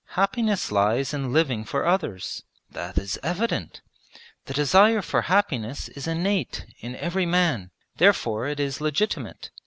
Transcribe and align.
'Happiness 0.15 0.71
lies 0.71 1.13
in 1.13 1.31
living 1.31 1.63
for 1.63 1.85
others. 1.85 2.43
That 2.71 2.97
is 2.97 3.19
evident. 3.21 3.81
The 4.45 4.53
desire 4.55 5.03
for 5.03 5.21
happiness 5.21 5.89
is 5.89 6.07
innate 6.07 6.65
in 6.79 6.95
every 6.95 7.27
man; 7.27 7.69
therefore 7.97 8.47
it 8.47 8.59
is 8.59 8.81
legitimate. 8.81 9.51